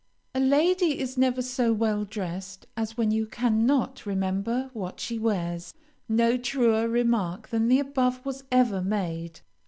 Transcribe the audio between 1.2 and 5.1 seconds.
so well dressed as when you cannot remember what